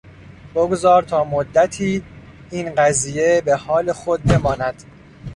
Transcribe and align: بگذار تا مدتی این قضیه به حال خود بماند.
بگذار 0.55 1.03
تا 1.03 1.23
مدتی 1.23 2.03
این 2.51 2.75
قضیه 2.75 3.41
به 3.45 3.55
حال 3.55 3.91
خود 3.93 4.23
بماند. 4.23 4.83